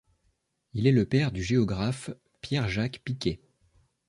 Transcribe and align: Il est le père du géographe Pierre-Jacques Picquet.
Il 0.73 0.87
est 0.87 0.91
le 0.91 1.05
père 1.05 1.31
du 1.31 1.43
géographe 1.43 2.09
Pierre-Jacques 2.41 3.01
Picquet. 3.03 3.39